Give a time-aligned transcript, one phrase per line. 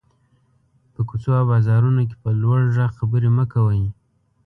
[0.93, 3.87] په کوڅو او بازارونو کې په لوړ غږ خبري مه کوٸ.